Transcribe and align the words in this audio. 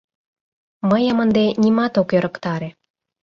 —Мыйым 0.89 1.17
ынде 1.23 1.45
нимат 1.61 1.93
ок 2.01 2.09
ӧрыктаре. 2.17 2.69